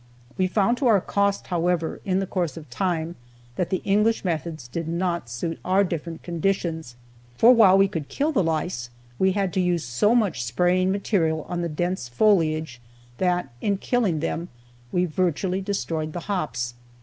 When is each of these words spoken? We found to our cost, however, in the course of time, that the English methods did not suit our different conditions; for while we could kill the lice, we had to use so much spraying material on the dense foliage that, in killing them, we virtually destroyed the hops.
We 0.35 0.47
found 0.47 0.79
to 0.79 0.87
our 0.87 0.99
cost, 0.99 1.45
however, 1.45 2.01
in 2.05 2.17
the 2.17 2.25
course 2.25 2.57
of 2.57 2.67
time, 2.71 3.17
that 3.55 3.69
the 3.69 3.83
English 3.85 4.25
methods 4.25 4.67
did 4.67 4.87
not 4.87 5.29
suit 5.29 5.59
our 5.63 5.83
different 5.83 6.23
conditions; 6.23 6.95
for 7.37 7.53
while 7.53 7.77
we 7.77 7.87
could 7.87 8.09
kill 8.09 8.31
the 8.31 8.41
lice, 8.41 8.89
we 9.19 9.33
had 9.33 9.53
to 9.53 9.61
use 9.61 9.85
so 9.85 10.15
much 10.15 10.43
spraying 10.43 10.91
material 10.91 11.45
on 11.47 11.61
the 11.61 11.69
dense 11.69 12.09
foliage 12.09 12.81
that, 13.19 13.53
in 13.61 13.77
killing 13.77 14.21
them, 14.21 14.49
we 14.91 15.05
virtually 15.05 15.61
destroyed 15.61 16.13
the 16.13 16.21
hops. 16.21 16.73